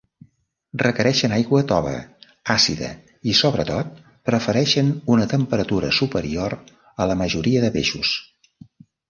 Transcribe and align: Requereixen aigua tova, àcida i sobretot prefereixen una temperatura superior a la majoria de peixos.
Requereixen 0.83 1.33
aigua 1.35 1.59
tova, 1.71 1.91
àcida 2.53 2.89
i 3.33 3.35
sobretot 3.41 3.93
prefereixen 4.31 4.91
una 5.17 5.29
temperatura 5.35 5.93
superior 6.01 6.57
a 7.05 7.09
la 7.13 7.21
majoria 7.23 7.63
de 7.69 7.73
peixos. 7.79 8.17